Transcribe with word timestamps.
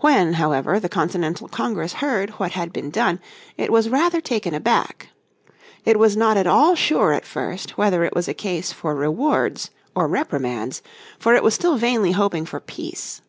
When 0.00 0.32
however 0.32 0.80
the 0.80 0.88
Continental 0.88 1.46
Congress 1.46 1.92
heard 2.00 2.30
what 2.38 2.52
had 2.52 2.72
been 2.72 2.88
done 2.88 3.20
it 3.58 3.70
was 3.70 3.90
rather 3.90 4.22
taken 4.22 4.54
aback. 4.54 5.10
It 5.84 5.98
was 5.98 6.16
not 6.16 6.38
at 6.38 6.46
all 6.46 6.74
sure 6.74 7.12
at 7.12 7.26
first 7.26 7.76
whether 7.76 8.02
it 8.02 8.14
was 8.14 8.28
a 8.28 8.32
case 8.32 8.72
for 8.72 8.94
rewards 8.94 9.70
or 9.94 10.08
reprimands, 10.08 10.80
for 11.18 11.34
it 11.34 11.42
was 11.42 11.52
still 11.52 11.76
vainly 11.76 12.12
hoping 12.12 12.46
for 12.46 12.60
peace. 12.60 13.20